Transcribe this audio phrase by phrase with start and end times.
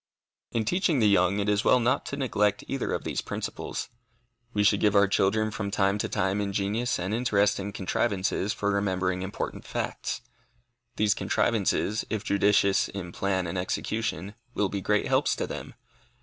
[0.51, 3.87] In teaching the young, it is well not to neglect either of these principles.
[4.51, 9.21] We should give our children from time to time ingenious and interesting contrivances for remembering
[9.21, 10.21] important facts.
[10.95, 15.75] These contrivances, if judicious in plan and execution, will be great helps to them.